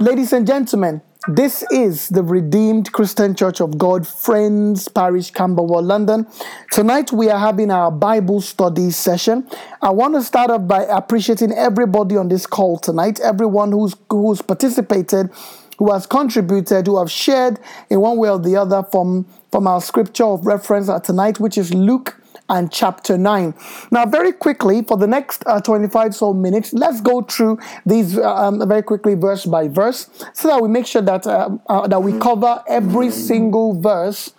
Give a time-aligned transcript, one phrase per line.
[0.00, 6.24] Ladies and gentlemen, this is the Redeemed Christian Church of God, Friends Parish, Camberwell, London.
[6.70, 9.44] Tonight we are having our Bible study session.
[9.82, 14.40] I want to start off by appreciating everybody on this call tonight, everyone who's who's
[14.40, 15.30] participated,
[15.78, 17.58] who has contributed, who have shared
[17.90, 21.74] in one way or the other from from our scripture of reference tonight, which is
[21.74, 22.14] Luke
[22.48, 23.54] and chapter 9.
[23.90, 28.34] Now, very quickly, for the next uh, 25 so minutes, let's go through these uh,
[28.34, 32.02] um, very quickly, verse by verse, so that we make sure that, uh, uh, that
[32.02, 34.32] we cover every single verse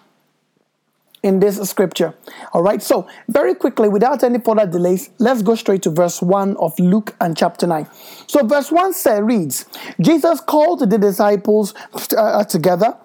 [1.21, 2.13] in this scripture.
[2.53, 6.55] All right, so very quickly, without any further delays, let's go straight to verse 1
[6.57, 7.87] of Luke and chapter 9.
[8.27, 9.65] So, verse 1 says, reads
[9.99, 11.73] Jesus called the disciples
[12.17, 12.95] uh, together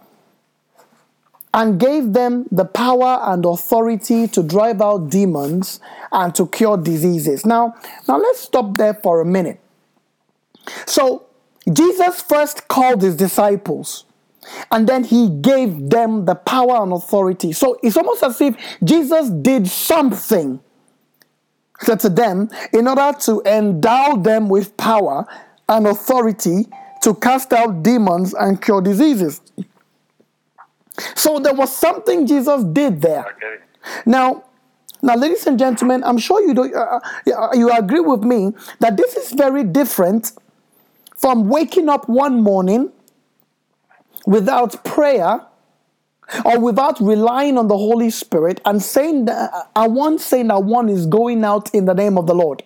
[1.54, 5.78] and gave them the power and authority to drive out demons
[6.10, 7.46] and to cure diseases.
[7.46, 7.76] Now,
[8.08, 9.60] now let's stop there for a minute.
[10.84, 11.26] So,
[11.72, 14.04] Jesus first called his disciples
[14.70, 17.52] and then he gave them the power and authority.
[17.52, 20.60] So, it's almost as if Jesus did something
[21.86, 25.24] to them in order to endow them with power
[25.68, 26.66] and authority
[27.02, 29.40] to cast out demons and cure diseases.
[31.14, 33.26] So there was something Jesus did there.
[33.26, 33.56] Okay.
[34.06, 34.44] Now,
[35.02, 38.96] now, ladies and gentlemen, I'm sure you do, uh, uh, you agree with me that
[38.96, 40.32] this is very different
[41.16, 42.90] from waking up one morning
[44.26, 45.44] without prayer
[46.44, 50.64] or without relying on the Holy Spirit and saying that uh, I want saying that
[50.64, 52.62] one is going out in the name of the Lord.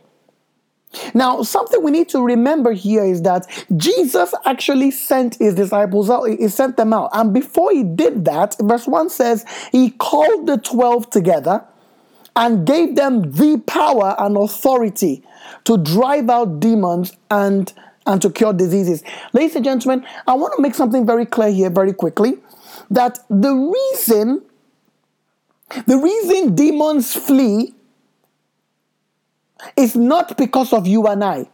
[1.14, 6.24] Now, something we need to remember here is that Jesus actually sent his disciples out,
[6.24, 7.10] he sent them out.
[7.12, 11.64] And before he did that, verse 1 says, he called the 12 together
[12.36, 15.22] and gave them the power and authority
[15.64, 17.72] to drive out demons and,
[18.06, 19.02] and to cure diseases.
[19.32, 22.38] Ladies and gentlemen, I want to make something very clear here, very quickly,
[22.90, 24.42] that the reason
[25.86, 27.74] the reason demons flee
[29.76, 31.48] it's not because of you and I.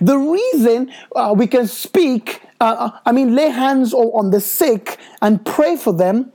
[0.00, 4.98] The reason uh, we can speak, uh, uh I mean, lay hands on the sick
[5.20, 6.32] and pray for them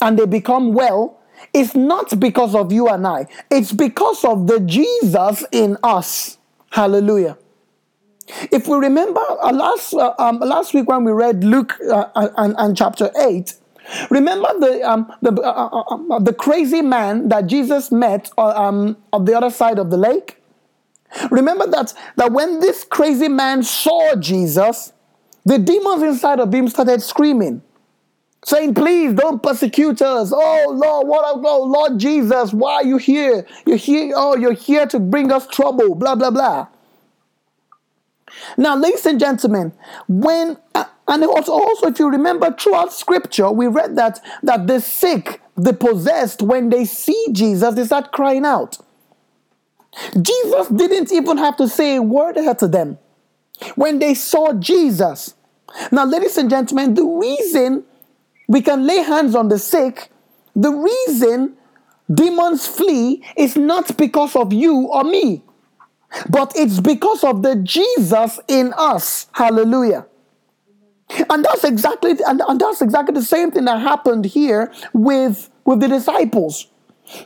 [0.00, 1.20] and they become well,
[1.54, 3.26] is not because of you and I.
[3.50, 6.38] It's because of the Jesus in us.
[6.70, 7.38] Hallelujah.
[8.52, 12.54] If we remember uh, last, uh, um, last week when we read Luke uh, and,
[12.58, 13.54] and chapter 8,
[14.10, 18.48] Remember the um, the uh, uh, uh, uh, the crazy man that Jesus met uh,
[18.48, 20.36] um, on the other side of the lake.
[21.30, 24.92] Remember that that when this crazy man saw Jesus,
[25.44, 27.62] the demons inside of him started screaming,
[28.44, 30.32] saying, "Please don't persecute us!
[30.34, 33.46] Oh Lord, what oh Lord Jesus, why are you here?
[33.66, 34.12] You're here!
[34.14, 35.94] Oh, you're here to bring us trouble!
[35.94, 36.66] Blah blah blah."
[38.56, 39.72] Now, ladies and gentlemen,
[40.08, 40.58] when
[41.08, 46.42] and also, if you remember throughout scripture, we read that that the sick, the possessed,
[46.42, 48.78] when they see Jesus, they start crying out.
[50.20, 52.98] Jesus didn't even have to say a word to them
[53.76, 55.34] when they saw Jesus.
[55.92, 57.84] Now, ladies and gentlemen, the reason
[58.48, 60.10] we can lay hands on the sick,
[60.56, 61.56] the reason
[62.12, 65.42] demons flee is not because of you or me,
[66.30, 69.28] but it's because of the Jesus in us.
[69.32, 70.07] Hallelujah.
[71.30, 75.80] And that's exactly and, and that's exactly the same thing that happened here with, with
[75.80, 76.66] the disciples.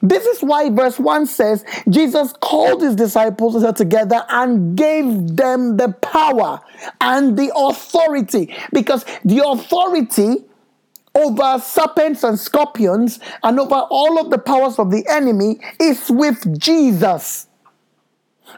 [0.00, 5.92] This is why verse 1 says Jesus called his disciples together and gave them the
[6.00, 6.60] power
[7.00, 8.54] and the authority.
[8.72, 10.44] Because the authority
[11.14, 16.58] over serpents and scorpions and over all of the powers of the enemy is with
[16.58, 17.48] Jesus.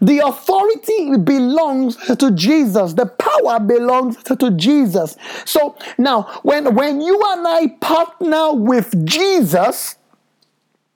[0.00, 2.94] The authority belongs to Jesus.
[2.94, 5.16] The power belongs to Jesus.
[5.44, 9.96] So now, when, when you and I partner with Jesus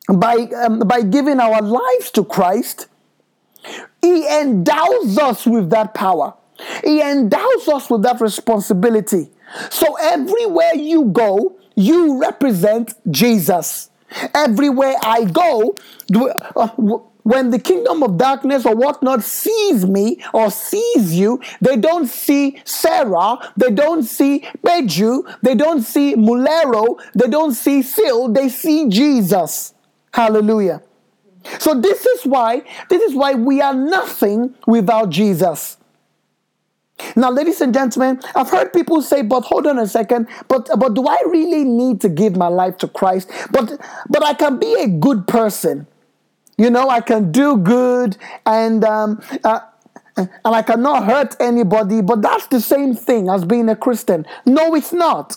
[0.08, 2.88] by, um, by giving our lives to Christ,
[4.02, 6.34] He endows us with that power.
[6.84, 9.30] He endows us with that responsibility.
[9.70, 13.90] So everywhere you go, you represent Jesus.
[14.34, 15.76] Everywhere I go,
[16.56, 16.68] uh,
[17.28, 22.58] when the kingdom of darkness or whatnot sees me or sees you, they don't see
[22.64, 28.88] Sarah, they don't see Beju, they don't see Mulero, they don't see Sil, they see
[28.88, 29.74] Jesus.
[30.10, 30.82] Hallelujah.
[31.58, 35.76] So this is why, this is why we are nothing without Jesus.
[37.14, 40.94] Now, ladies and gentlemen, I've heard people say, but hold on a second, but but
[40.94, 43.30] do I really need to give my life to Christ?
[43.52, 43.78] But
[44.08, 45.86] but I can be a good person.
[46.58, 49.60] You know, I can do good and um, uh,
[50.16, 54.26] and I cannot hurt anybody, but that's the same thing as being a Christian.
[54.44, 55.36] No, it's not.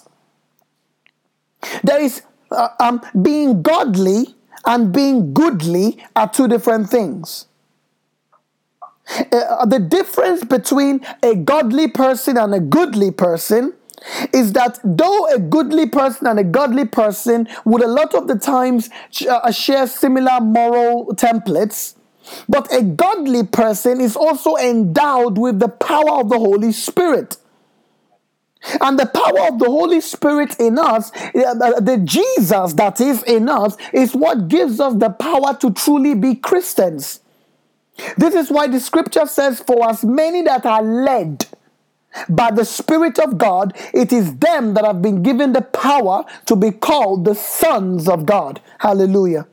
[1.84, 4.36] There is uh, um, being godly
[4.66, 7.46] and being goodly are two different things.
[9.32, 13.74] Uh, the difference between a godly person and a goodly person
[14.34, 18.36] is that though a goodly person and a godly person would a lot of the
[18.36, 18.90] times
[19.30, 21.96] uh, share similar moral templates,
[22.48, 27.38] but a godly person is also endowed with the power of the Holy Spirit.
[28.80, 33.50] And the power of the Holy Spirit in us, uh, the Jesus that is in
[33.50, 37.22] us, is what gives us the power to truly be Christians.
[38.18, 41.48] This is why the scripture says, For as many that are led
[42.30, 46.56] by the Spirit of God, it is them that have been given the power to
[46.56, 48.62] be called the sons of God.
[48.80, 49.48] Hallelujah.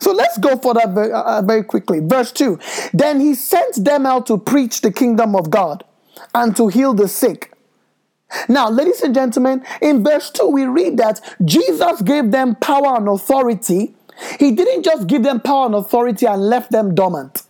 [0.00, 2.00] So let's go for that very, uh, very quickly.
[2.00, 2.58] Verse 2
[2.92, 5.84] Then he sent them out to preach the kingdom of God
[6.34, 7.52] and to heal the sick.
[8.48, 13.08] Now, ladies and gentlemen, in verse 2, we read that Jesus gave them power and
[13.08, 13.94] authority.
[14.40, 17.41] He didn't just give them power and authority and left them dormant.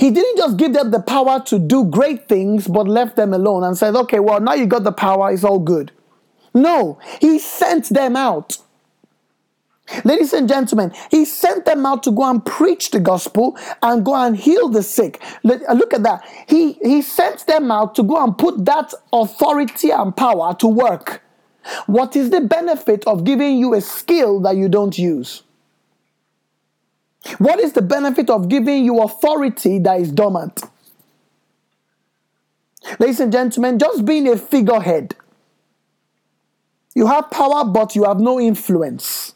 [0.00, 3.64] He didn't just give them the power to do great things, but left them alone
[3.64, 5.92] and said, okay, well, now you got the power, it's all good.
[6.54, 8.56] No, he sent them out.
[10.04, 14.14] Ladies and gentlemen, he sent them out to go and preach the gospel and go
[14.14, 15.20] and heal the sick.
[15.44, 16.24] Uh, look at that.
[16.48, 21.22] He, he sent them out to go and put that authority and power to work.
[21.84, 25.42] What is the benefit of giving you a skill that you don't use?
[27.38, 30.62] What is the benefit of giving you authority that is dormant?
[32.98, 35.16] Ladies and gentlemen, just being a figurehead.
[36.94, 39.34] You have power, but you have no influence.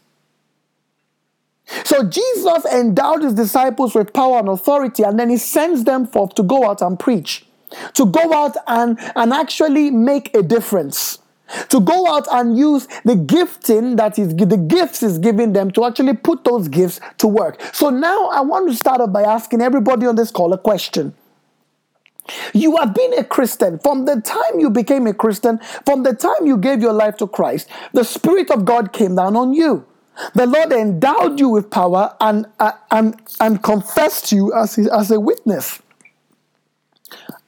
[1.85, 6.35] So Jesus endowed his disciples with power and authority, and then he sends them forth
[6.37, 7.47] to go out and preach,
[7.95, 11.19] to go out and, and actually make a difference.
[11.69, 15.85] To go out and use the gifting that is the gifts is giving them to
[15.85, 17.61] actually put those gifts to work.
[17.73, 21.15] So now I want to start off by asking everybody on this call a question.
[22.55, 26.47] You have been a Christian from the time you became a Christian, from the time
[26.47, 27.69] you gave your life to Christ.
[27.93, 29.85] The Spirit of God came down on you.
[30.35, 35.21] The Lord endowed you with power and, uh, and, and confessed you as, as a
[35.21, 35.83] witness.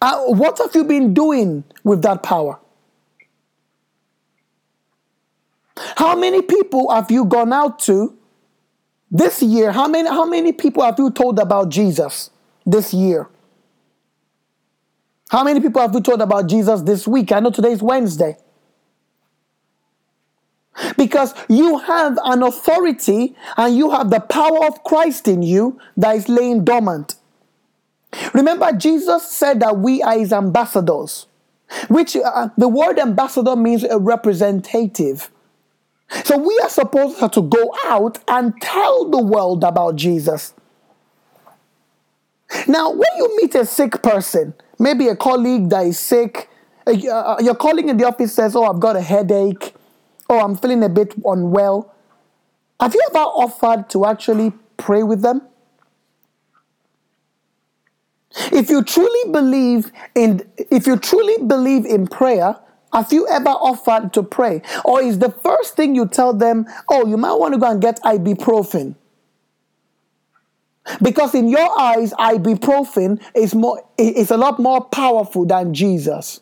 [0.03, 2.59] Uh, what have you been doing with that power?
[5.77, 8.17] How many people have you gone out to
[9.11, 9.73] this year?
[9.73, 12.31] How many, how many people have you told about Jesus
[12.65, 13.29] this year?
[15.29, 17.33] How many people have you told about Jesus this week?
[17.33, 18.37] I know today is Wednesday.
[20.97, 26.17] Because you have an authority and you have the power of Christ in you that
[26.17, 27.17] is laying dormant.
[28.35, 31.27] Remember, Jesus said that we are his ambassadors,
[31.89, 35.31] which uh, the word ambassador means a representative.
[36.25, 40.55] So we are supposed to go out and tell the world about Jesus.
[42.69, 46.49] Now, when you meet a sick person, maybe a colleague that is sick,
[46.87, 49.75] uh, your colleague in the office says, Oh, I've got a headache
[50.29, 51.95] oh, I'm feeling a bit unwell,
[52.81, 55.43] have you ever offered to actually pray with them?
[58.53, 62.57] If you truly believe in if you truly believe in prayer,
[62.93, 64.63] have you ever offered to pray?
[64.85, 67.81] Or is the first thing you tell them, oh, you might want to go and
[67.81, 68.95] get ibuprofen?
[71.03, 76.41] Because in your eyes, ibuprofen is more is a lot more powerful than Jesus.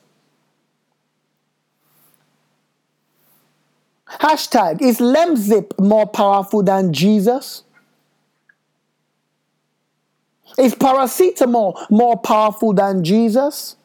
[4.06, 7.64] Hashtag, is Lemsip more powerful than Jesus?
[10.56, 13.76] Is paracetamol more powerful than Jesus?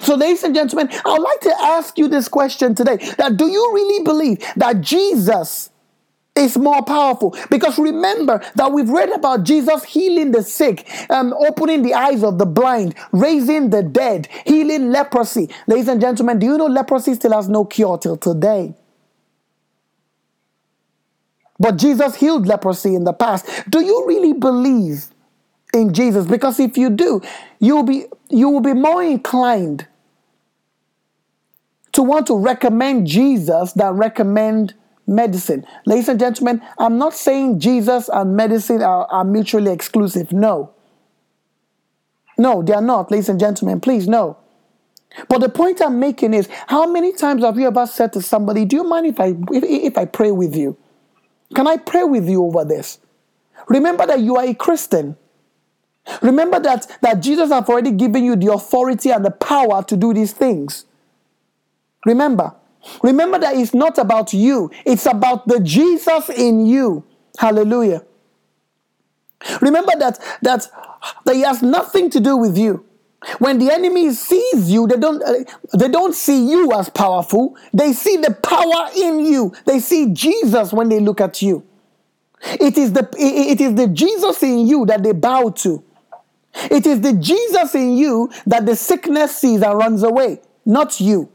[0.00, 3.46] So, ladies and gentlemen, I would like to ask you this question today that do
[3.46, 5.70] you really believe that Jesus
[6.34, 7.36] is more powerful.
[7.50, 12.38] Because remember that we've read about Jesus healing the sick, um, opening the eyes of
[12.38, 15.50] the blind, raising the dead, healing leprosy.
[15.66, 18.74] Ladies and gentlemen, do you know leprosy still has no cure till today?
[21.58, 23.46] But Jesus healed leprosy in the past.
[23.70, 25.06] Do you really believe
[25.72, 26.26] in Jesus?
[26.26, 27.20] Because if you do,
[27.60, 29.86] you will be you will be more inclined
[31.92, 34.74] to want to recommend Jesus than recommend
[35.06, 35.64] medicine.
[35.84, 40.32] Ladies and gentlemen, I'm not saying Jesus and medicine are, are mutually exclusive.
[40.32, 40.72] No.
[42.38, 43.80] No, they are not, ladies and gentlemen.
[43.80, 44.38] Please, no.
[45.28, 48.64] But the point I'm making is how many times have you ever said to somebody,
[48.64, 50.76] Do you mind if I if, if I pray with you?
[51.54, 52.98] Can I pray with you over this?
[53.68, 55.16] Remember that you are a Christian.
[56.20, 60.12] Remember that, that Jesus has already given you the authority and the power to do
[60.12, 60.84] these things.
[62.04, 62.54] Remember.
[63.02, 67.04] Remember that it's not about you, it's about the Jesus in you.
[67.38, 68.04] Hallelujah.
[69.60, 70.68] Remember that that
[71.24, 72.84] that he has nothing to do with you.
[73.38, 75.44] When the enemy sees you, they don't uh,
[75.74, 77.56] they don't see you as powerful.
[77.72, 79.52] They see the power in you.
[79.64, 81.64] They see Jesus when they look at you.
[82.42, 85.82] It is the it is the Jesus in you that they bow to.
[86.54, 91.30] It is the Jesus in you that the sickness sees and runs away, not you.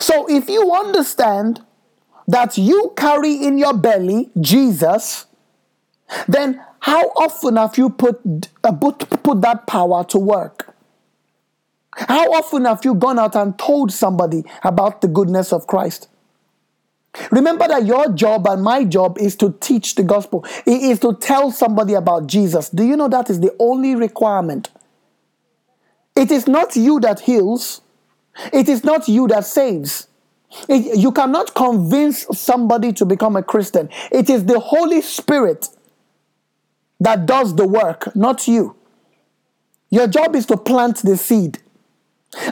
[0.00, 1.64] So if you understand
[2.26, 5.26] that you carry in your belly Jesus,
[6.26, 8.20] then how often have you put,
[8.62, 10.74] uh, put, that power to work?
[11.92, 16.08] How often have you gone out and told somebody about the goodness of Christ?
[17.30, 20.44] Remember that your job and my job is to teach the gospel.
[20.66, 22.68] It is to tell somebody about Jesus.
[22.68, 24.70] Do you know that is the only requirement?
[26.14, 27.80] It is not you that heals.
[28.52, 30.08] It is not you that saves.
[30.68, 33.88] It, you cannot convince somebody to become a Christian.
[34.10, 35.68] It is the Holy Spirit
[37.00, 38.76] that does the work, not you.
[39.90, 41.58] Your job is to plant the seed.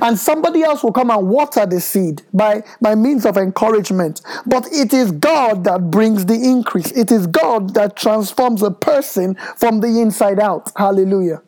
[0.00, 4.22] And somebody else will come and water the seed by, by means of encouragement.
[4.46, 6.92] But it is God that brings the increase.
[6.92, 10.72] It is God that transforms a person from the inside out.
[10.76, 11.42] Hallelujah.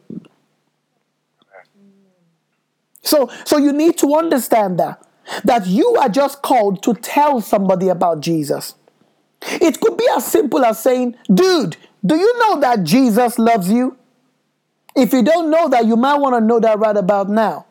[3.03, 5.03] So, so you need to understand that.
[5.45, 8.75] That you are just called to tell somebody about Jesus.
[9.43, 13.97] It could be as simple as saying, dude, do you know that Jesus loves you?
[14.95, 17.67] If you don't know that, you might want to know that right about now.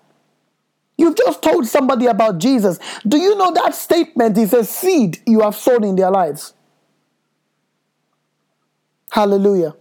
[0.97, 2.79] You've just told somebody about Jesus.
[3.07, 6.53] Do you know that statement is a seed you have sown in their lives?
[9.11, 9.75] Hallelujah.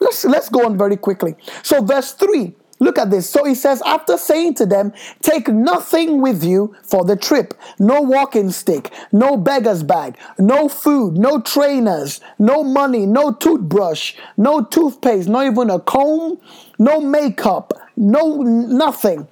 [0.00, 1.34] Let's, let's go on very quickly.
[1.62, 3.28] So, verse 3 Look at this.
[3.28, 8.02] So he says, after saying to them, Take nothing with you for the trip no
[8.02, 15.28] walking stick, no beggar's bag, no food, no trainers, no money, no toothbrush, no toothpaste,
[15.28, 16.38] not even a comb,
[16.78, 19.26] no makeup, no nothing.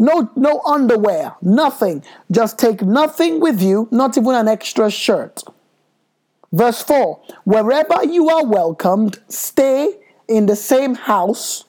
[0.00, 2.02] No, no underwear, nothing.
[2.30, 5.44] Just take nothing with you, not even an extra shirt.
[6.52, 11.66] Verse 4 Wherever you are welcomed, stay in the same house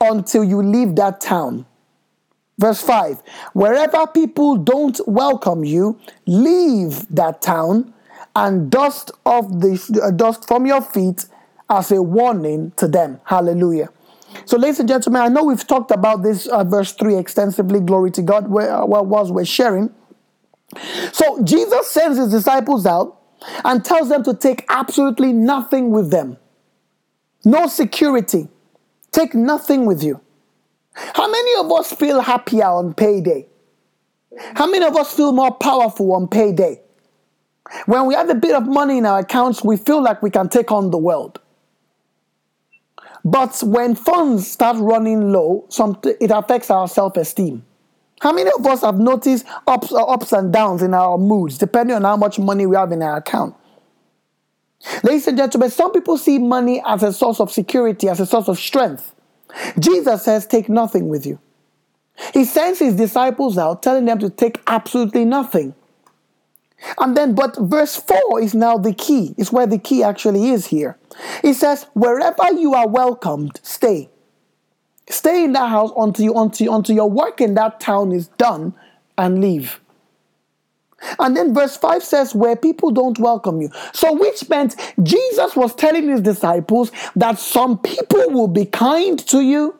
[0.00, 1.64] until you leave that town.
[2.58, 3.22] Verse 5
[3.52, 5.96] Wherever people don't welcome you,
[6.26, 7.94] leave that town
[8.34, 11.26] and dust off the uh, dust from your feet
[11.68, 13.20] as a warning to them.
[13.24, 13.90] Hallelujah.
[14.44, 17.80] So, ladies and gentlemen, I know we've talked about this uh, verse 3 extensively.
[17.80, 19.92] Glory to God, where, uh, was we're sharing.
[21.12, 23.18] So, Jesus sends his disciples out
[23.64, 26.36] and tells them to take absolutely nothing with them.
[27.44, 28.48] No security,
[29.12, 30.20] Take nothing with you.
[30.94, 33.46] How many of us feel happier on payday?
[34.54, 36.80] How many of us feel more powerful on payday?
[37.86, 40.48] When we have a bit of money in our accounts, we feel like we can
[40.48, 41.40] take on the world.
[43.24, 45.66] But when funds start running low,
[46.20, 47.64] it affects our self esteem.
[48.20, 51.96] How many of us have noticed ups, uh, ups and downs in our moods depending
[51.96, 53.54] on how much money we have in our account?
[55.02, 58.48] Ladies and gentlemen, some people see money as a source of security, as a source
[58.48, 59.14] of strength.
[59.78, 61.38] Jesus says, Take nothing with you.
[62.34, 65.74] He sends his disciples out, telling them to take absolutely nothing.
[66.98, 70.66] And then, but verse 4 is now the key, is where the key actually is
[70.66, 70.96] here.
[71.42, 74.08] It says, Wherever you are welcomed, stay.
[75.08, 78.74] Stay in that house until, you, until, until your work in that town is done
[79.18, 79.80] and leave.
[81.18, 83.70] And then verse 5 says, Where people don't welcome you.
[83.92, 89.40] So, which meant Jesus was telling his disciples that some people will be kind to
[89.40, 89.76] you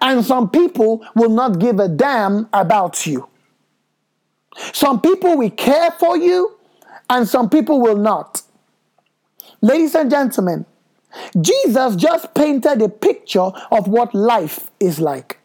[0.00, 3.29] and some people will not give a damn about you.
[4.72, 6.56] Some people will care for you
[7.08, 8.42] and some people will not.
[9.60, 10.66] Ladies and gentlemen,
[11.40, 15.38] Jesus just painted a picture of what life is like.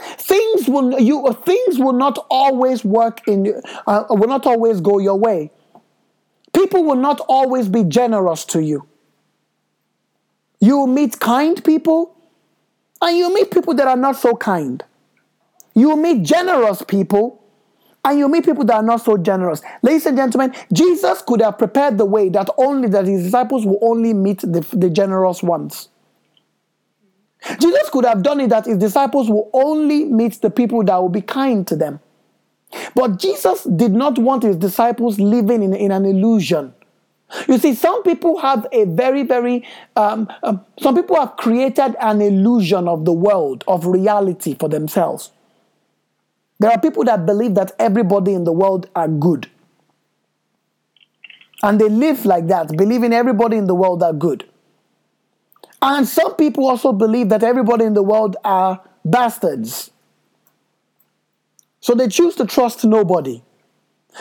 [0.00, 5.16] Things will you things will not always work in uh, will not always go your
[5.16, 5.50] way.
[6.52, 8.86] People will not always be generous to you.
[10.60, 12.16] You meet kind people
[13.00, 14.84] and you meet people that are not so kind.
[15.78, 17.42] You meet generous people
[18.04, 19.60] and you meet people that are not so generous.
[19.82, 23.78] Ladies and gentlemen, Jesus could have prepared the way that only that his disciples will
[23.82, 25.88] only meet the, the generous ones.
[27.60, 31.08] Jesus could have done it that his disciples will only meet the people that will
[31.08, 32.00] be kind to them.
[32.94, 36.74] But Jesus did not want his disciples living in, in an illusion
[37.46, 39.66] You see, some people have a very, very,
[39.96, 45.30] um, um, some people have created an illusion of the world, of reality for themselves.
[46.58, 49.48] There are people that believe that everybody in the world are good.
[51.62, 54.48] And they live like that, believing everybody in the world are good.
[55.80, 59.90] And some people also believe that everybody in the world are bastards.
[61.80, 63.42] So they choose to trust nobody.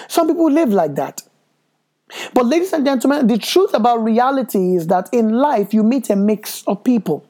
[0.08, 1.24] Some people live like that.
[2.34, 6.16] But, ladies and gentlemen, the truth about reality is that in life you meet a
[6.16, 7.27] mix of people.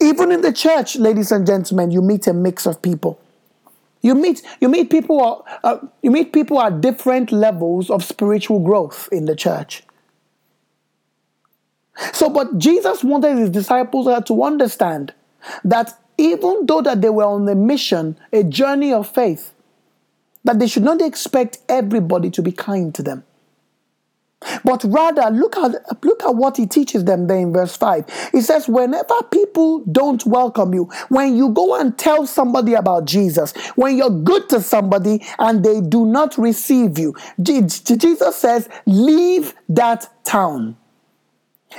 [0.00, 3.20] Even in the church, ladies and gentlemen, you meet a mix of people.
[4.02, 9.08] You meet you meet people uh, you meet people at different levels of spiritual growth
[9.10, 9.82] in the church.
[12.12, 15.14] So, but Jesus wanted his disciples to understand
[15.64, 19.54] that even though that they were on a mission, a journey of faith,
[20.44, 23.24] that they should not expect everybody to be kind to them.
[24.64, 28.30] But rather, look at, look at what he teaches them there in verse 5.
[28.32, 33.52] He says, Whenever people don't welcome you, when you go and tell somebody about Jesus,
[33.76, 40.08] when you're good to somebody and they do not receive you, Jesus says, Leave that
[40.24, 40.76] town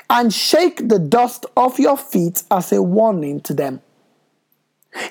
[0.10, 3.82] and shake the dust off your feet as a warning to them.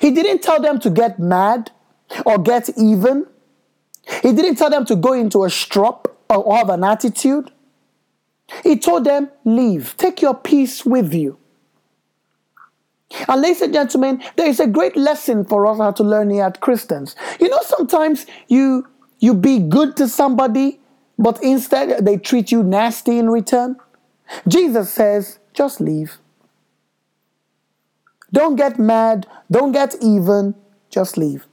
[0.01, 1.71] He didn't tell them to get mad
[2.25, 3.27] or get even.
[4.21, 7.51] He didn't tell them to go into a strop or have an attitude.
[8.63, 11.37] He told them, Leave, take your peace with you.
[13.27, 16.43] And ladies and gentlemen, there is a great lesson for us how to learn here
[16.43, 17.15] at Christians.
[17.39, 18.87] You know, sometimes you
[19.19, 20.79] you be good to somebody,
[21.17, 23.77] but instead they treat you nasty in return.
[24.47, 26.17] Jesus says, just leave.
[28.33, 30.55] Don't get mad, don't get even,
[30.89, 31.47] just leave.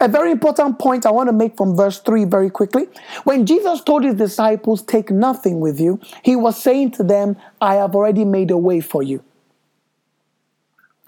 [0.00, 2.86] A very important point I want to make from verse 3 very quickly.
[3.24, 7.76] When Jesus told his disciples, Take nothing with you, he was saying to them, I
[7.76, 9.24] have already made a way for you.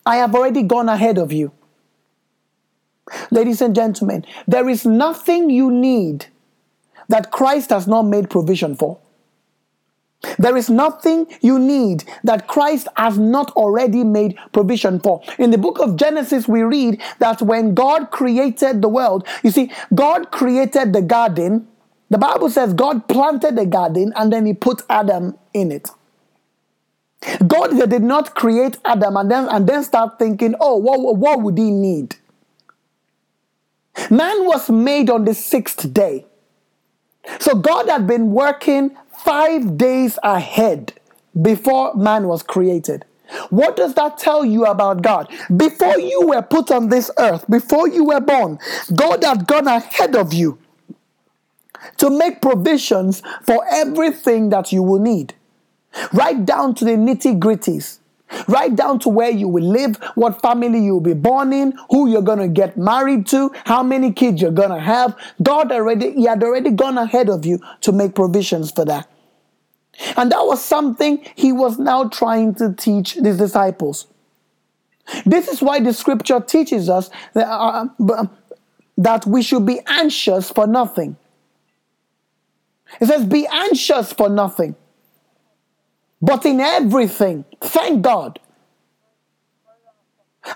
[0.06, 1.52] I have already gone ahead of you.
[3.30, 6.26] Ladies and gentlemen, there is nothing you need
[7.08, 8.98] that Christ has not made provision for.
[10.38, 15.22] There is nothing you need that Christ has not already made provision for.
[15.38, 19.72] In the book of Genesis, we read that when God created the world, you see,
[19.94, 21.66] God created the garden.
[22.10, 25.88] The Bible says God planted the garden and then he put Adam in it.
[27.46, 31.56] God did not create Adam and then, and then start thinking, oh, what, what would
[31.56, 32.16] he need?
[34.10, 36.26] Man was made on the sixth day.
[37.40, 40.92] So God had been working five days ahead
[41.40, 43.04] before man was created.
[43.48, 45.28] What does that tell you about God?
[45.56, 48.58] Before you were put on this earth, before you were born,
[48.94, 50.58] God had gone ahead of you
[51.96, 55.34] to make provisions for everything that you will need,
[56.12, 57.98] right down to the nitty gritties.
[58.48, 62.22] Right down to where you will live, what family you'll be born in, who you're
[62.22, 65.14] gonna get married to, how many kids you're gonna have.
[65.42, 69.06] God already, He had already gone ahead of you to make provisions for that.
[70.16, 74.06] And that was something he was now trying to teach his disciples.
[75.26, 78.26] This is why the scripture teaches us that, uh, uh
[78.96, 81.16] that we should be anxious for nothing.
[83.00, 84.76] It says, Be anxious for nothing,
[86.22, 88.38] but in everything, thank God.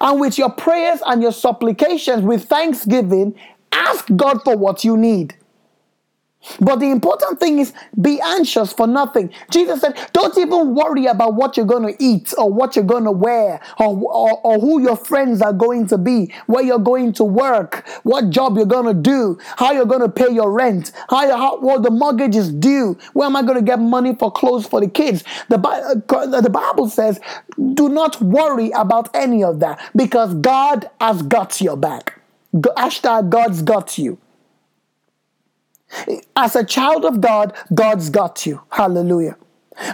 [0.00, 3.34] And with your prayers and your supplications, with thanksgiving,
[3.72, 5.34] ask God for what you need.
[6.60, 9.30] But the important thing is be anxious for nothing.
[9.50, 13.04] Jesus said, Don't even worry about what you're going to eat or what you're going
[13.04, 17.12] to wear or, or, or, who your friends are going to be, where you're going
[17.14, 20.92] to work, what job you're going to do, how you're going to pay your rent,
[21.10, 24.14] how, you, how what the mortgage is due, where am I going to get money
[24.14, 25.24] for clothes for the kids.
[25.48, 27.20] The, uh, the Bible says,
[27.74, 32.20] Do not worry about any of that because God has got your back.
[32.54, 34.18] Hashtag God's got you.
[36.36, 38.60] As a child of God, God's got you.
[38.70, 39.36] Hallelujah.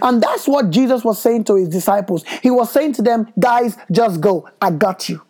[0.03, 2.25] And that's what Jesus was saying to his disciples.
[2.43, 4.49] He was saying to them, guys, just go.
[4.61, 5.23] I got you.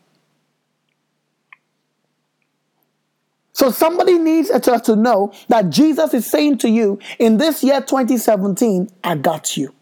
[3.53, 7.81] So somebody needs to, to know that Jesus is saying to you in this year
[7.81, 9.72] 2017, I got you.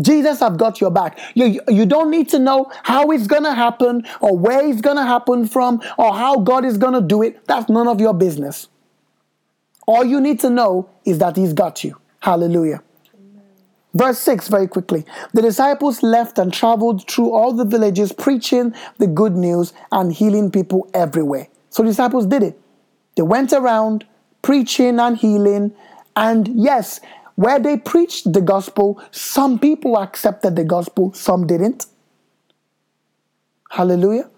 [0.00, 1.18] Jesus I've got your back.
[1.34, 4.96] You, you don't need to know how it's going to happen or where it's going
[4.96, 7.44] to happen from or how God is going to do it.
[7.46, 8.68] That's none of your business.
[9.86, 11.96] All you need to know is that He's got you.
[12.20, 12.82] Hallelujah.
[13.94, 15.06] Verse 6, very quickly.
[15.32, 20.50] The disciples left and traveled through all the villages, preaching the good news and healing
[20.50, 21.48] people everywhere.
[21.70, 22.60] So the disciples did it.
[23.14, 24.04] They went around
[24.42, 25.72] preaching and healing.
[26.14, 27.00] And yes,
[27.36, 31.86] where they preached the gospel, some people accepted the gospel, some didn't.
[33.70, 34.28] Hallelujah.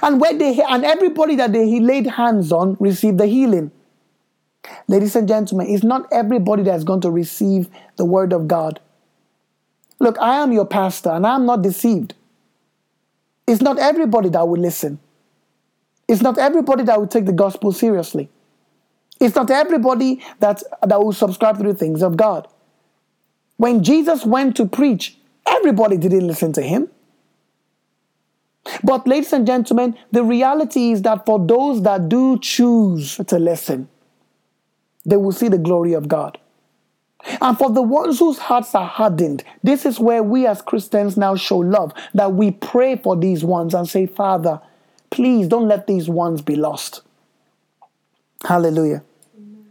[0.00, 3.72] And where they and everybody that they, he laid hands on received the healing.
[4.88, 8.80] Ladies and gentlemen, it's not everybody that's going to receive the word of God.
[9.98, 12.14] Look, I am your pastor and I'm not deceived.
[13.46, 14.98] It's not everybody that will listen.
[16.08, 18.28] It's not everybody that will take the gospel seriously.
[19.20, 22.48] It's not everybody that, that will subscribe to the things of God.
[23.56, 26.88] When Jesus went to preach, everybody didn't listen to him.
[28.82, 33.88] But, ladies and gentlemen, the reality is that for those that do choose to listen,
[35.04, 36.38] they will see the glory of God.
[37.40, 41.36] And for the ones whose hearts are hardened, this is where we as Christians now
[41.36, 44.60] show love, that we pray for these ones and say, Father,
[45.10, 47.02] please don't let these ones be lost.
[48.44, 49.04] Hallelujah.
[49.36, 49.66] Amen.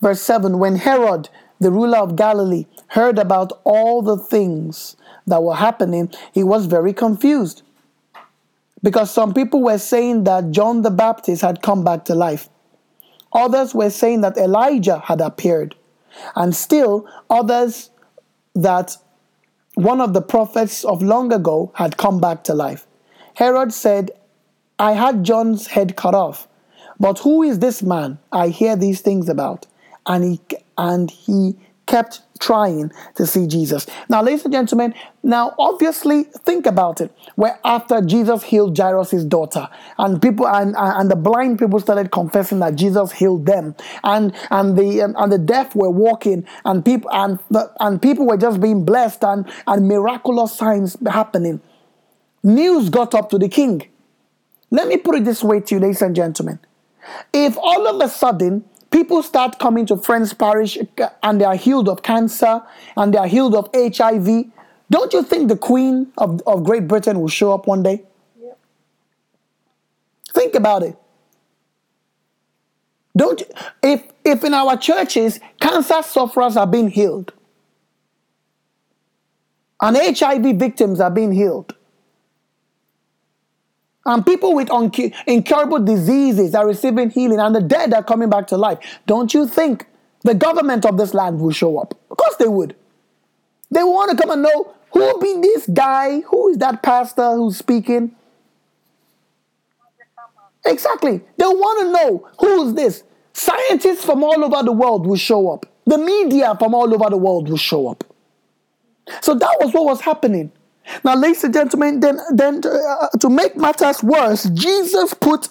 [0.00, 5.56] Verse 7 When Herod, the ruler of Galilee, heard about all the things that were
[5.56, 7.62] happening, he was very confused.
[8.82, 12.48] Because some people were saying that John the Baptist had come back to life.
[13.34, 15.74] Others were saying that Elijah had appeared.
[16.36, 17.90] And still, others
[18.54, 18.96] that
[19.74, 22.86] one of the prophets of long ago had come back to life.
[23.34, 24.12] Herod said,
[24.78, 26.46] I had John's head cut off.
[27.00, 29.66] But who is this man I hear these things about?
[30.06, 30.40] And he
[30.78, 33.86] and he kept trying to see Jesus.
[34.08, 37.12] Now, ladies and gentlemen, now obviously think about it.
[37.36, 39.68] Where after Jesus healed Jairus' daughter,
[39.98, 44.76] and people and, and the blind people started confessing that Jesus healed them, and and
[44.76, 48.60] the um, and the deaf were walking, and people and the, and people were just
[48.60, 51.60] being blessed, and and miraculous signs happening.
[52.42, 53.88] News got up to the king.
[54.70, 56.58] Let me put it this way to you, ladies and gentlemen.
[57.32, 60.78] If all of a sudden people start coming to Friends Parish
[61.24, 62.62] and they are healed of cancer
[62.96, 64.44] and they are healed of HIV,
[64.88, 68.04] don't you think the Queen of, of Great Britain will show up one day?
[70.32, 70.96] Think about it.
[73.16, 73.42] Don't
[73.82, 77.32] if if in our churches cancer sufferers are being healed
[79.80, 81.74] and HIV victims are being healed
[84.06, 84.68] and people with
[85.26, 88.78] incurable diseases are receiving healing, and the dead are coming back to life.
[89.06, 89.86] Don't you think
[90.22, 91.94] the government of this land will show up?
[92.10, 92.76] Of course they would.
[93.70, 97.56] They want to come and know who be this guy, who is that pastor who's
[97.56, 98.14] speaking.
[100.64, 101.20] Exactly.
[101.36, 103.02] They want to know who's this.
[103.32, 105.66] Scientists from all over the world will show up.
[105.86, 108.04] The media from all over the world will show up.
[109.20, 110.52] So that was what was happening.
[111.04, 115.48] Now, ladies and gentlemen, then, then uh, to make matters worse, Jesus put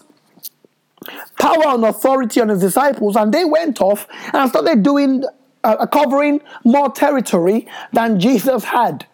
[1.39, 5.23] power and authority on his disciples, and they went off and started doing
[5.63, 9.05] uh, covering more territory than Jesus had.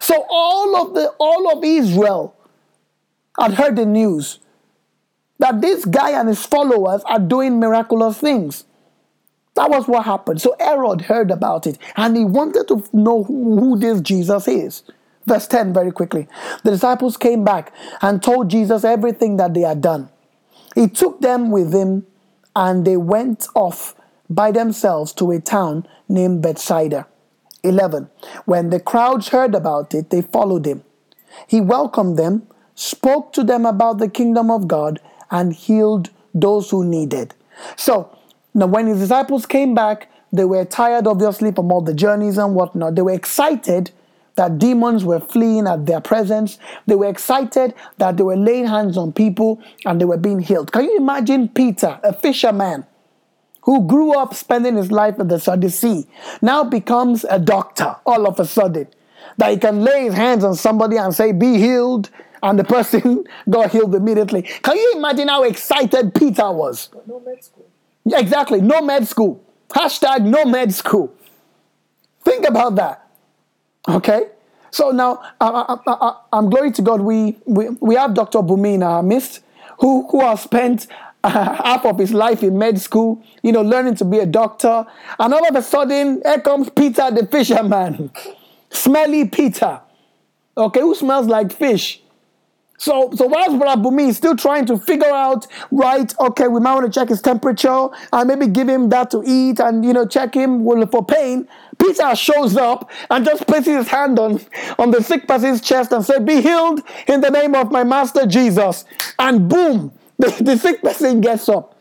[0.00, 2.36] So all of the all of Israel
[3.38, 4.40] had heard the news
[5.38, 8.64] that this guy and his followers are doing miraculous things.
[9.54, 10.40] That was what happened.
[10.40, 14.82] So Herod heard about it and he wanted to know who this Jesus is.
[15.26, 16.28] Verse 10, very quickly.
[16.64, 20.10] The disciples came back and told Jesus everything that they had done.
[20.74, 22.06] He took them with him
[22.54, 23.94] and they went off
[24.28, 27.06] by themselves to a town named Bethsaida.
[27.62, 28.10] 11.
[28.44, 30.84] When the crowds heard about it, they followed him.
[31.46, 36.84] He welcomed them, spoke to them about the kingdom of God, and healed those who
[36.84, 37.34] needed.
[37.76, 38.16] So,
[38.52, 42.54] now when his disciples came back, they were tired, obviously, from all the journeys and
[42.54, 42.96] whatnot.
[42.96, 43.92] They were excited
[44.36, 46.58] that demons were fleeing at their presence.
[46.86, 50.72] They were excited that they were laying hands on people and they were being healed.
[50.72, 52.84] Can you imagine Peter, a fisherman
[53.62, 56.06] who grew up spending his life at the sea,
[56.42, 58.88] now becomes a doctor all of a sudden?
[59.38, 62.10] That he can lay his hands on somebody and say, Be healed,
[62.42, 64.42] and the person got healed immediately.
[64.42, 66.88] Can you imagine how excited Peter was?
[66.92, 67.66] But no med school.
[68.06, 69.42] Exactly, no med school.
[69.70, 71.12] Hashtag no med school.
[72.24, 73.03] Think about that.
[73.88, 74.28] Okay?
[74.70, 78.38] So now, I, am glory to God, we, we, we have Dr.
[78.38, 79.40] Bumi in our midst
[79.78, 80.86] who, who has spent
[81.24, 84.86] half of his life in med school, you know, learning to be a doctor.
[85.18, 88.10] And all of a sudden, here comes Peter the fisherman.
[88.70, 89.80] Smelly Peter.
[90.56, 92.02] Okay, who smells like fish?
[92.84, 96.84] So, so whilst Bumi is still trying to figure out, right, okay, we might want
[96.84, 100.34] to check his temperature and maybe give him that to eat and, you know, check
[100.34, 104.38] him for pain, Peter shows up and just places his hand on,
[104.78, 108.26] on the sick person's chest and said, Be healed in the name of my master
[108.26, 108.84] Jesus.
[109.18, 111.78] And boom, the, the sick person gets up.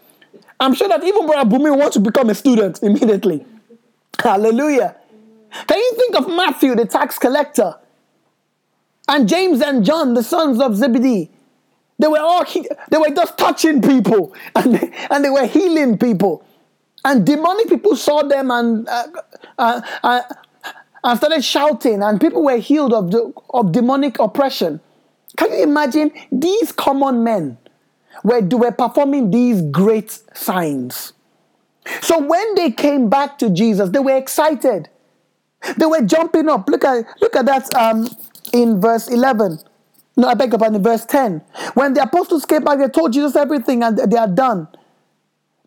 [0.58, 3.46] I'm sure that even Brother Bumi wants to become a student immediately.
[4.22, 4.96] Hallelujah.
[5.68, 7.76] Can you think of Matthew, the tax collector,
[9.08, 11.30] and James and John, the sons of Zebedee?
[12.00, 12.46] They were all
[12.90, 16.46] they were just touching people and they, and they were healing people,
[17.06, 19.08] and demonic people saw them and uh,
[19.58, 20.22] uh, uh,
[21.04, 24.80] and started shouting, and people were healed of the, of demonic oppression.
[25.38, 27.58] Can you imagine these common men
[28.24, 31.14] were, were performing these great signs?
[32.02, 34.90] So when they came back to Jesus, they were excited.
[35.78, 36.70] They were jumping up.
[36.70, 38.08] Look at look at that um,
[38.54, 39.60] in verse 11.
[40.18, 41.42] No, I beg your pardon, in verse 10.
[41.76, 44.70] When the apostles came back, they told Jesus everything and they are done.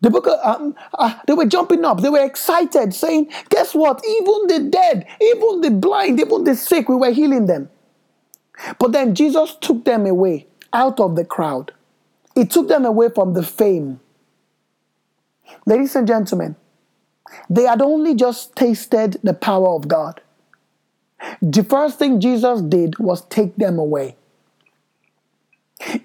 [0.01, 2.01] The book, um, uh, they were jumping up.
[2.01, 4.01] They were excited, saying, Guess what?
[4.07, 7.69] Even the dead, even the blind, even the sick, we were healing them.
[8.79, 11.73] But then Jesus took them away out of the crowd.
[12.35, 13.99] He took them away from the fame.
[15.65, 16.55] Ladies and gentlemen,
[17.49, 20.21] they had only just tasted the power of God.
[21.41, 24.15] The first thing Jesus did was take them away.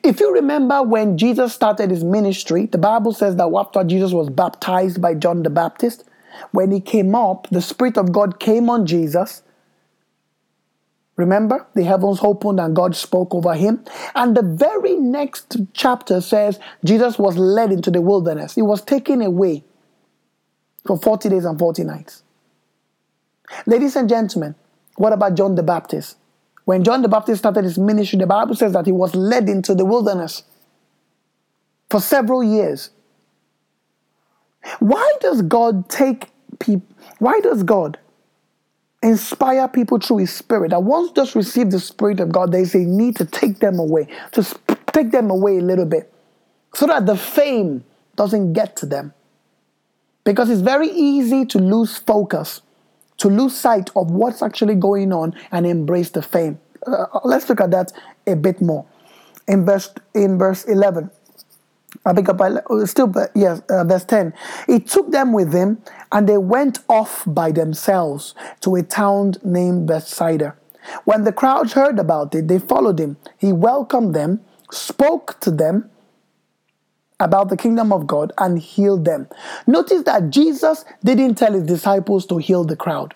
[0.02, 4.28] If you remember when Jesus started his ministry, the Bible says that after Jesus was
[4.28, 6.04] baptized by John the Baptist,
[6.50, 9.42] when he came up, the Spirit of God came on Jesus.
[11.16, 13.84] Remember, the heavens opened and God spoke over him.
[14.14, 18.54] And the very next chapter says Jesus was led into the wilderness.
[18.54, 19.64] He was taken away
[20.86, 22.22] for 40 days and 40 nights.
[23.66, 24.54] Ladies and gentlemen,
[24.96, 26.16] what about John the Baptist?
[26.64, 29.74] When John the Baptist started his ministry, the Bible says that he was led into
[29.74, 30.44] the wilderness
[31.90, 32.90] for several years.
[34.78, 36.28] Why does God take
[36.58, 36.86] people?
[37.18, 37.98] Why does God
[39.02, 40.70] inspire people through His Spirit?
[40.70, 43.78] That once just received the Spirit of God, there is a need to take them
[43.78, 44.42] away, to
[44.92, 46.12] take them away a little bit,
[46.74, 47.84] so that the fame
[48.16, 49.12] doesn't get to them.
[50.24, 52.62] Because it's very easy to lose focus
[53.22, 56.58] to lose sight of what's actually going on and embrace the fame.
[56.84, 57.92] Uh, let's look at that
[58.26, 58.84] a bit more.
[59.46, 61.08] In verse in verse 11,
[62.04, 64.34] I pick up uh, still yes, uh, verse 10.
[64.66, 65.80] He took them with him
[66.10, 70.56] and they went off by themselves to a town named Bethsaida.
[71.04, 73.18] When the crowds heard about it, they followed him.
[73.38, 74.40] He welcomed them,
[74.72, 75.91] spoke to them
[77.22, 79.28] about the kingdom of God and heal them.
[79.66, 83.14] Notice that Jesus didn't tell his disciples to heal the crowd.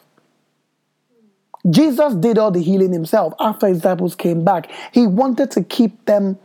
[1.69, 4.71] Jesus did all the healing himself after his disciples came back.
[4.93, 6.39] He wanted to keep them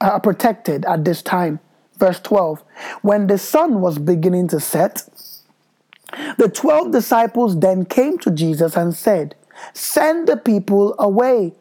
[0.00, 1.58] uh, protected at this time.
[1.98, 2.62] Verse 12
[3.02, 5.08] When the sun was beginning to set,
[6.38, 9.34] the 12 disciples then came to Jesus and said,
[9.72, 11.54] Send the people away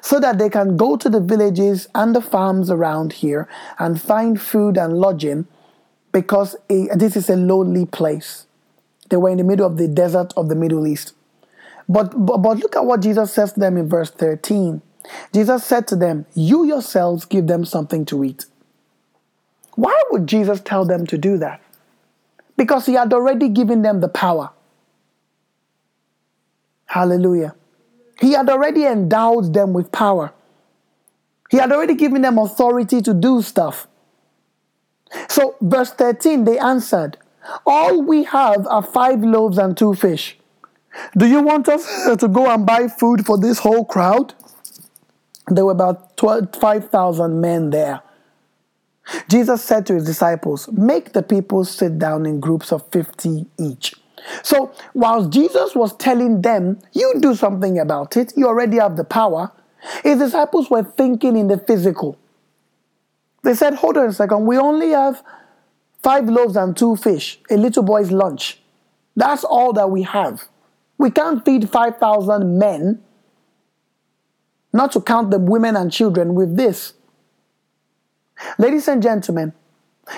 [0.00, 4.40] so that they can go to the villages and the farms around here and find
[4.40, 5.46] food and lodging
[6.12, 8.46] because this is a lonely place.
[9.08, 11.12] They were in the middle of the desert of the Middle East.
[11.88, 14.82] But, but, but look at what Jesus says to them in verse 13.
[15.32, 18.46] Jesus said to them, You yourselves give them something to eat.
[19.76, 21.62] Why would Jesus tell them to do that?
[22.56, 24.50] Because he had already given them the power.
[26.86, 27.54] Hallelujah.
[28.20, 30.32] He had already endowed them with power.
[31.50, 33.86] He had already given them authority to do stuff.
[35.28, 37.18] So, verse 13, they answered,
[37.64, 40.36] All we have are five loaves and two fish.
[41.16, 41.86] Do you want us
[42.18, 44.34] to go and buy food for this whole crowd?
[45.48, 48.02] There were about 5,000 men there.
[49.28, 53.94] Jesus said to his disciples, Make the people sit down in groups of 50 each.
[54.42, 59.04] So, whilst Jesus was telling them, You do something about it, you already have the
[59.04, 59.52] power,
[60.02, 62.18] his disciples were thinking in the physical.
[63.42, 65.22] They said, Hold on a second, we only have
[66.02, 68.60] five loaves and two fish, a little boy's lunch.
[69.14, 70.46] That's all that we have.
[70.98, 73.02] We can't feed 5,000 men,
[74.72, 76.94] not to count the women and children, with this.
[78.58, 79.52] Ladies and gentlemen,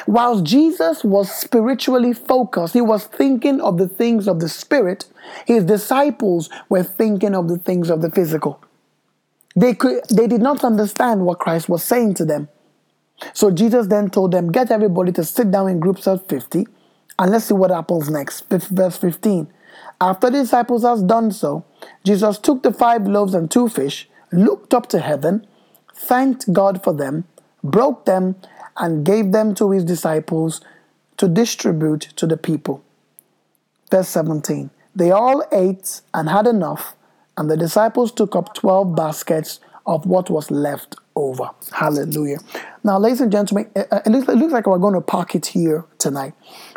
[0.06, 5.06] Whilst Jesus was spiritually focused, he was thinking of the things of the spirit,
[5.46, 8.60] his disciples were thinking of the things of the physical.
[9.56, 12.48] They, could, they did not understand what Christ was saying to them.
[13.32, 16.66] So Jesus then told them, Get everybody to sit down in groups of 50,
[17.18, 18.48] and let's see what happens next.
[18.48, 19.52] Verse 15.
[20.00, 21.64] After the disciples had done so,
[22.04, 25.46] Jesus took the five loaves and two fish, looked up to heaven,
[25.92, 27.24] thanked God for them,
[27.62, 28.36] broke them,
[28.76, 30.60] and gave them to his disciples
[31.16, 32.82] to distribute to the people.
[33.90, 36.94] Verse 17 They all ate and had enough,
[37.36, 41.50] and the disciples took up 12 baskets of what was left over.
[41.72, 42.38] Hallelujah.
[42.84, 45.34] Now, ladies and gentlemen, eh, eh, it, looks, it looks like we're going to park
[45.34, 46.34] it here tonight.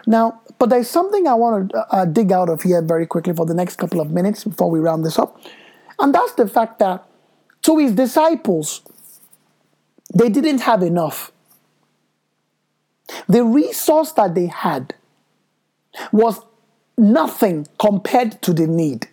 [0.07, 3.33] Now, but there's something I want to uh, uh, dig out of here very quickly
[3.33, 5.39] for the next couple of minutes before we round this up.
[5.99, 7.05] And that's the fact that
[7.63, 8.81] to his disciples,
[10.13, 11.31] they didn't have enough.
[13.27, 14.95] The resource that they had
[16.11, 16.39] was
[16.97, 19.07] nothing compared to the need.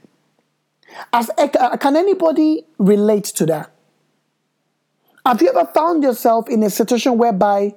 [1.12, 1.30] As
[1.80, 3.70] can anybody relate to that?
[5.26, 7.74] Have you ever found yourself in a situation whereby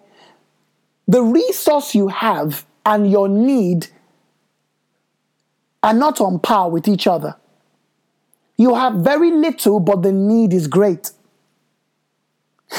[1.07, 3.87] the resource you have and your need
[5.83, 7.35] are not on par with each other?
[8.57, 11.11] You have very little, but the need is great.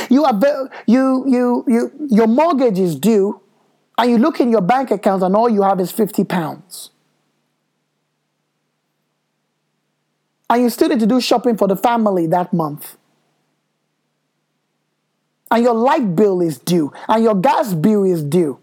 [0.08, 0.38] You are
[0.86, 3.40] you you you your mortgage is due,
[3.98, 6.90] and you look in your bank account and all you have is fifty pounds.
[10.50, 12.96] And you still need to do shopping for the family that month.
[15.50, 18.58] And your light bill is due, and your gas bill is due.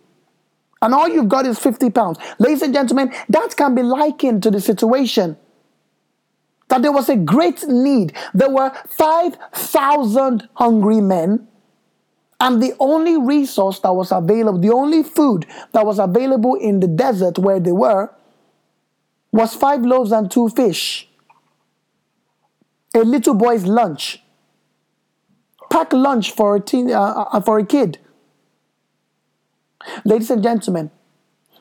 [0.82, 2.20] And all you've got is 50 pounds.
[2.39, 5.36] Ladies and gentlemen, that can be likened to the situation
[6.70, 8.14] that there was a great need.
[8.34, 11.48] There were 5,000 hungry men,
[12.40, 16.88] and the only resource that was available, the only food that was available in the
[16.88, 18.10] desert where they were,
[19.32, 21.08] was five loaves and two fish.
[22.96, 24.24] A little boy's lunch.
[25.70, 28.00] Pack lunch for a, teen, uh, uh, for a kid.
[30.04, 30.90] Ladies and gentlemen,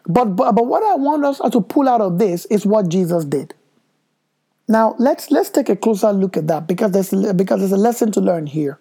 [0.06, 3.24] but, but, but what I want us to pull out of this is what Jesus
[3.24, 3.54] did.
[4.68, 8.12] Now let's let's take a closer look at that because there's because there's a lesson
[8.12, 8.78] to learn here.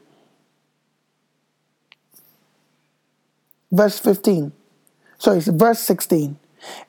[3.72, 4.52] Verse 15.
[5.18, 6.38] Sorry, it's verse 16.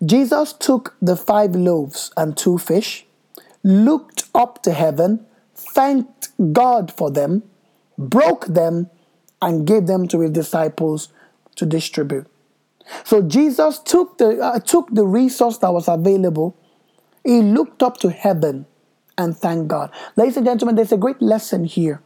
[0.04, 3.06] Jesus took the five loaves and two fish,
[3.62, 7.42] looked up to heaven, thanked God for them,
[7.96, 8.90] broke them,
[9.40, 11.08] and gave them to his disciples
[11.56, 12.26] to distribute.
[13.04, 16.56] So Jesus took the uh, took the resource that was available.
[17.24, 18.66] He looked up to heaven
[19.18, 19.90] and thank God.
[20.16, 22.00] Ladies and gentlemen, there's a great lesson here.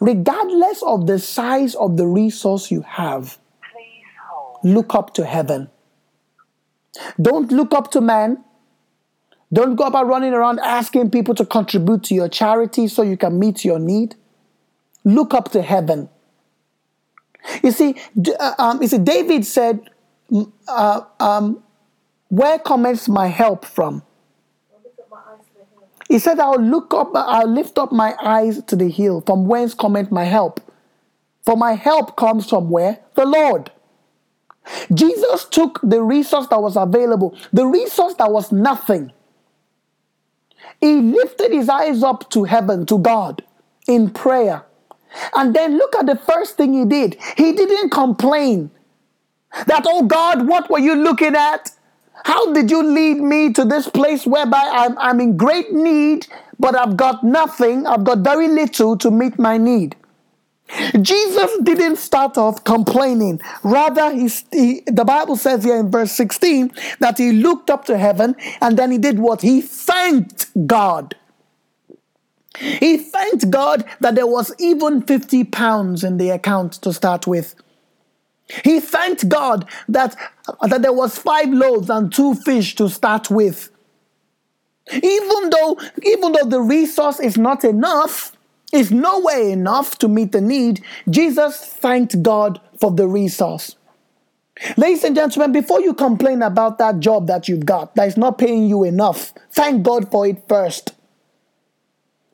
[0.00, 3.38] Regardless of the size of the resource you have,
[4.64, 5.70] look up to heaven.
[7.20, 8.42] Don't look up to man.
[9.52, 13.38] Don't go about running around asking people to contribute to your charity so you can
[13.38, 14.16] meet your need.
[15.04, 16.08] Look up to heaven.
[17.62, 17.94] You see,
[18.40, 19.88] uh, um, you see David said,
[20.66, 21.62] uh, um,
[22.28, 24.02] Where comes my help from?
[26.08, 29.74] He said, I'll look up, I'll lift up my eyes to the hill, from whence
[29.74, 30.60] cometh my help.
[31.44, 33.00] For my help comes from where?
[33.14, 33.70] The Lord.
[34.92, 39.12] Jesus took the resource that was available, the resource that was nothing.
[40.80, 43.42] He lifted his eyes up to heaven, to God,
[43.88, 44.64] in prayer.
[45.34, 47.16] And then look at the first thing he did.
[47.36, 48.70] He didn't complain
[49.66, 51.70] that, oh God, what were you looking at?
[52.24, 56.26] How did you lead me to this place whereby I'm, I'm in great need,
[56.58, 59.96] but I've got nothing, I've got very little to meet my need?
[61.00, 63.40] Jesus didn't start off complaining.
[63.62, 67.96] Rather, he, he, the Bible says here in verse 16 that he looked up to
[67.96, 69.40] heaven and then he did what?
[69.40, 71.16] He thanked God.
[72.58, 77.54] He thanked God that there was even 50 pounds in the account to start with.
[78.64, 80.16] He thanked God that,
[80.62, 83.70] that there was five loaves and two fish to start with.
[84.92, 88.32] Even though, even though the resource is not enough,
[88.72, 93.76] is nowhere enough to meet the need, Jesus thanked God for the resource.
[94.76, 98.38] Ladies and gentlemen, before you complain about that job that you've got that is not
[98.38, 100.94] paying you enough, thank God for it first.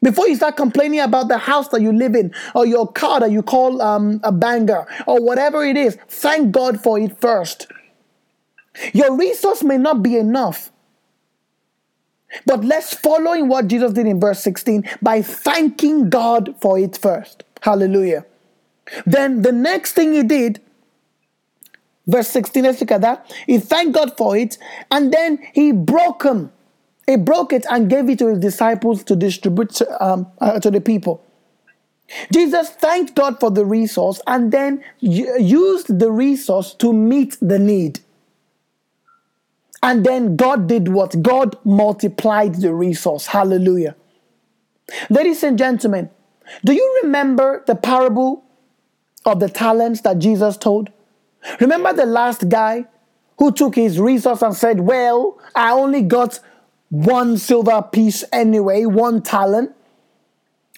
[0.05, 3.31] Before you start complaining about the house that you live in or your car that
[3.31, 7.69] you call um, a banger or whatever it is, thank God for it first.
[8.93, 10.71] Your resource may not be enough.
[12.45, 16.99] But let's follow in what Jesus did in verse 16 by thanking God for it
[16.99, 17.45] first.
[17.62, 18.27] Hallelujah.
[19.07, 20.61] Then the next thing he did,
[22.07, 23.33] verse 16, let's look at that.
[23.46, 24.59] He thanked God for it,
[24.90, 26.52] and then he broke them
[27.07, 30.81] he broke it and gave it to his disciples to distribute um, uh, to the
[30.81, 31.25] people.
[32.33, 38.00] Jesus thanked God for the resource and then used the resource to meet the need.
[39.83, 41.21] And then God did what?
[41.23, 43.27] God multiplied the resource.
[43.27, 43.96] Hallelujah.
[45.11, 46.11] Ladies and gentlemen,
[46.65, 48.44] do you remember the parable
[49.25, 50.90] of the talents that Jesus told?
[51.61, 52.87] Remember the last guy
[53.38, 56.40] who took his resource and said, Well, I only got
[56.95, 59.73] one silver piece anyway, one talent.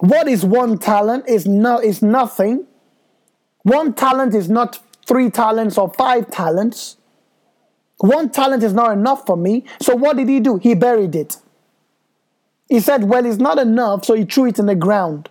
[0.01, 2.67] What is one talent is no is nothing.
[3.65, 6.97] One talent is not three talents or five talents.
[7.99, 9.65] One talent is not enough for me.
[9.83, 10.57] So what did he do?
[10.57, 11.37] He buried it.
[12.71, 15.29] He said, Well, it's not enough, so he threw it in the ground.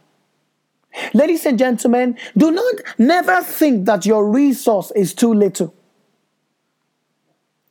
[1.16, 5.74] Ladies and gentlemen, do not never think that your resource is too little.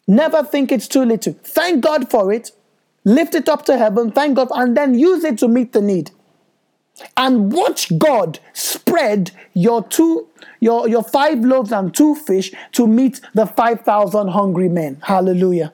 [0.09, 1.35] Never think it's too little.
[1.45, 2.51] Thank God for it.
[3.05, 6.11] Lift it up to heaven, thank God, and then use it to meet the need.
[7.17, 10.29] And watch God spread your two,
[10.61, 14.99] your, your five loaves and two fish to meet the 5,000 hungry men.
[15.03, 15.73] Hallelujah.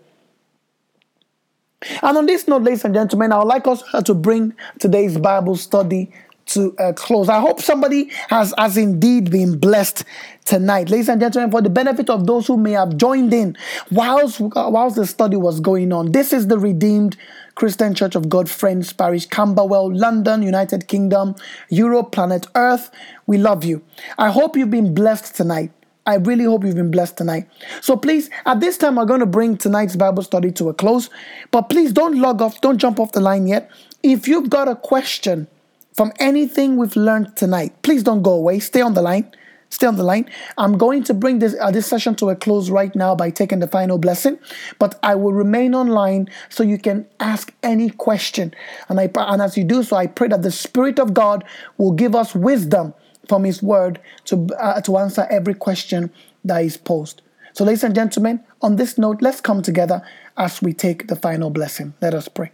[2.02, 5.56] And on this note, ladies and gentlemen, I would like us to bring today's Bible
[5.56, 6.12] study
[6.50, 7.28] to a close.
[7.28, 10.04] I hope somebody has, has indeed been blessed
[10.44, 10.90] tonight.
[10.90, 13.56] Ladies and gentlemen, for the benefit of those who may have joined in
[13.90, 17.16] whilst, whilst the study was going on, this is the Redeemed
[17.54, 21.36] Christian Church of God Friends Parish, Camberwell, London, United Kingdom,
[21.68, 22.90] Europe, planet Earth.
[23.26, 23.82] We love you.
[24.18, 25.70] I hope you've been blessed tonight.
[26.06, 27.48] I really hope you've been blessed tonight.
[27.80, 31.10] So please, at this time, I'm going to bring tonight's Bible study to a close.
[31.50, 33.70] But please don't log off, don't jump off the line yet.
[34.02, 35.46] If you've got a question
[35.94, 38.58] from anything we've learned tonight, please don't go away.
[38.60, 39.30] Stay on the line.
[39.70, 40.28] Stay on the line.
[40.58, 43.60] I'm going to bring this uh, this session to a close right now by taking
[43.60, 44.38] the final blessing,
[44.80, 48.52] but I will remain online so you can ask any question.
[48.88, 51.44] And I and as you do so, I pray that the Spirit of God
[51.78, 52.94] will give us wisdom
[53.28, 56.10] from His Word to uh, to answer every question
[56.44, 57.22] that is posed.
[57.52, 60.02] So, ladies and gentlemen, on this note, let's come together
[60.36, 61.94] as we take the final blessing.
[62.00, 62.50] Let us pray.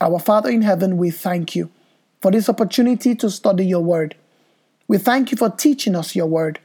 [0.00, 1.70] Our Father in heaven, we thank you
[2.26, 4.16] for this opportunity to study your Word.
[4.88, 6.58] We thank you for teaching us your word.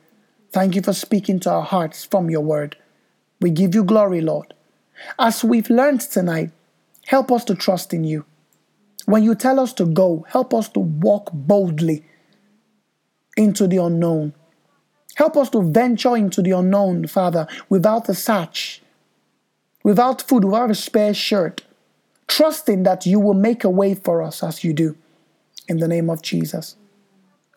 [0.51, 2.78] Thank you for speaking to our hearts from your word.
[3.39, 4.55] We give you glory, Lord.
[5.20, 6.49] As we've learned tonight,
[7.05, 8.26] help us to trust in you.
[9.05, 12.05] When you tell us to go, help us to walk boldly
[13.38, 14.34] into the unknown.
[15.14, 18.80] Help us to venture into the unknown, Father, without a satch,
[19.84, 21.62] without food, without a spare shirt,
[22.26, 24.97] trusting that you will make a way for us as you do.
[25.72, 26.76] In the name of Jesus.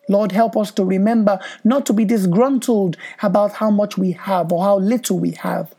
[0.07, 4.63] Lord, help us to remember not to be disgruntled about how much we have or
[4.63, 5.75] how little we have,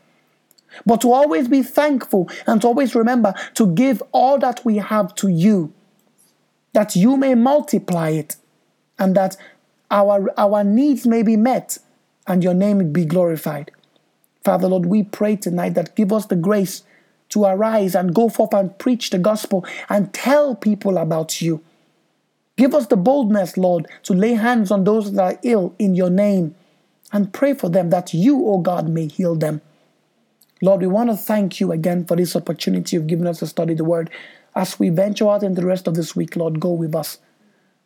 [0.85, 5.15] but to always be thankful and to always remember to give all that we have
[5.15, 5.73] to you,
[6.73, 8.35] that you may multiply it
[8.99, 9.35] and that
[9.89, 11.79] our, our needs may be met
[12.27, 13.71] and your name be glorified.
[14.43, 16.83] Father, Lord, we pray tonight that give us the grace
[17.29, 21.63] to arise and go forth and preach the gospel and tell people about you.
[22.57, 26.09] Give us the boldness, Lord, to lay hands on those that are ill in your
[26.09, 26.55] name
[27.13, 29.61] and pray for them that you, O oh God, may heal them.
[30.61, 33.75] Lord, we want to thank you again for this opportunity you've given us to study
[33.75, 34.09] the word.
[34.55, 37.19] As we venture out in the rest of this week, Lord, go with us.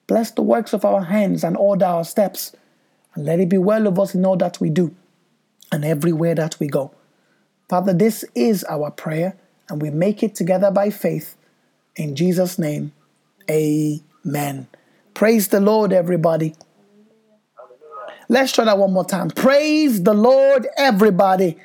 [0.08, 2.56] Bless the works of our hands and order our steps.
[3.14, 4.96] And let it be well of us in all that we do
[5.70, 6.92] and everywhere that we go.
[7.68, 9.38] Father, this is our prayer,
[9.70, 11.36] and we make it together by faith.
[11.96, 12.92] In Jesus' name,
[13.50, 14.11] amen.
[14.26, 14.68] Amen.
[15.14, 16.56] Praise the Lord, everybody.
[18.30, 19.30] Let's try that one more time.
[19.30, 21.58] Praise the Lord, everybody.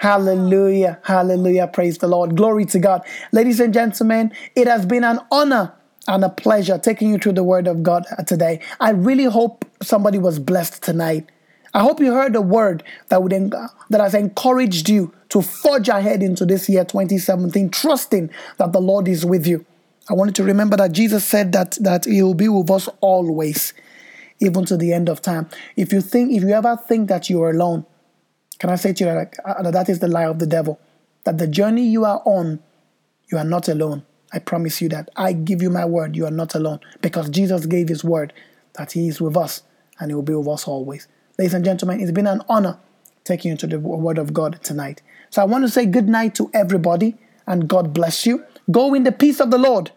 [0.00, 0.98] Hallelujah.
[1.02, 1.66] Hallelujah.
[1.66, 2.36] Praise the Lord.
[2.36, 3.02] Glory to God.
[3.32, 5.72] Ladies and gentlemen, it has been an honor
[6.06, 8.60] and a pleasure taking you through the Word of God today.
[8.80, 11.30] I really hope somebody was blessed tonight.
[11.72, 16.22] I hope you heard a word that would that has encouraged you to forge ahead
[16.22, 19.64] into this year 2017, trusting that the Lord is with you.
[20.08, 23.72] I wanted to remember that Jesus said that that He will be with us always,
[24.40, 25.48] even to the end of time.
[25.76, 27.86] If you think, if you ever think that you are alone,
[28.58, 30.78] can I say to you that uh, that is the lie of the devil?
[31.24, 32.62] That the journey you are on,
[33.30, 34.04] you are not alone.
[34.32, 35.08] I promise you that.
[35.16, 38.32] I give you my word, you are not alone, because Jesus gave His word
[38.74, 39.62] that He is with us
[39.98, 41.08] and He will be with us always.
[41.38, 42.78] Ladies and gentlemen, it's been an honor
[43.24, 45.00] taking you to the Word of God tonight.
[45.30, 48.44] So I want to say good night to everybody and God bless you.
[48.70, 49.90] Go in the peace of the Lord,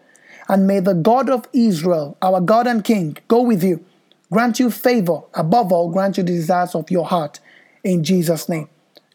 [0.48, 3.84] and may the God of Israel, our God and King, go with you,
[4.30, 7.40] grant you favor, above all, grant you the desires of your heart.
[7.84, 8.68] In Jesus' name.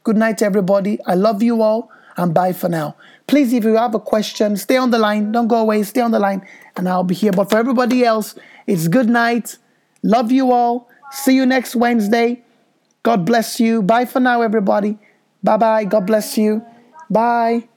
[0.04, 1.00] Good night, everybody.
[1.06, 2.96] I love you all, and bye for now.
[3.28, 5.32] Please, if you have a question, stay on the line.
[5.32, 5.84] Don't go away.
[5.84, 6.46] Stay on the line,
[6.76, 7.32] and I'll be here.
[7.32, 8.36] But for everybody else,
[8.68, 9.58] it's good night.
[10.02, 10.90] Love you all.
[11.12, 12.44] See you next Wednesday.
[13.04, 13.82] God bless you.
[13.82, 14.98] Bye for now, everybody.
[15.44, 15.86] Bye bye.
[15.86, 16.66] God bless you.
[17.10, 17.68] Bye.